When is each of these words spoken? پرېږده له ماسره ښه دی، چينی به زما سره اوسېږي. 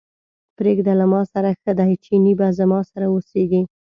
پرېږده 0.57 0.93
له 0.99 1.05
ماسره 1.13 1.49
ښه 1.61 1.71
دی، 1.79 1.91
چينی 2.03 2.33
به 2.39 2.47
زما 2.59 2.79
سره 2.91 3.05
اوسېږي. 3.09 3.61